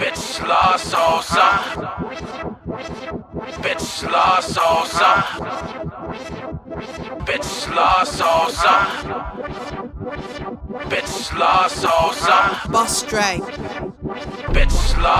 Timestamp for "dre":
13.02-13.30